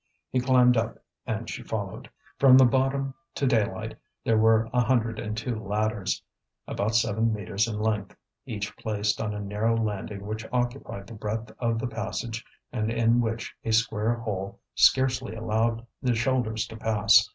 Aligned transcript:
He 0.31 0.39
climbed 0.39 0.77
up 0.77 0.97
and 1.27 1.47
she 1.47 1.61
followed. 1.61 2.09
From 2.39 2.57
the 2.57 2.65
bottom 2.65 3.13
to 3.35 3.45
daylight 3.45 3.95
there 4.23 4.35
were 4.35 4.67
a 4.73 4.81
hundred 4.81 5.19
and 5.19 5.37
two 5.37 5.55
ladders, 5.63 6.23
about 6.67 6.95
seven 6.95 7.31
metres 7.31 7.67
in 7.67 7.77
length, 7.79 8.15
each 8.47 8.75
placed 8.77 9.21
on 9.21 9.31
a 9.35 9.39
narrow 9.39 9.77
landing 9.77 10.25
which 10.25 10.47
occupied 10.51 11.05
the 11.05 11.13
breadth 11.13 11.51
of 11.59 11.77
the 11.77 11.85
passage 11.85 12.43
and 12.71 12.89
in 12.89 13.21
which 13.21 13.53
a 13.63 13.71
square 13.71 14.15
hole 14.15 14.59
scarcely 14.73 15.35
allowed 15.35 15.85
the 16.01 16.15
shoulders 16.15 16.65
to 16.69 16.77
pass. 16.77 17.29